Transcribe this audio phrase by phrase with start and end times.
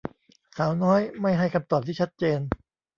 [0.57, 2.39] สาวน้อยไม่ให้คำตอบที่ชัดเจน